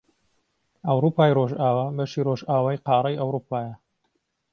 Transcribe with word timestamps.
ئەوروپای 0.87 1.31
ڕۆژئاوا 1.37 1.85
بەشی 1.97 2.25
ڕۆژئاوای 2.27 2.81
قاڕەی 2.87 3.19
ئەوروپایە 3.19 3.73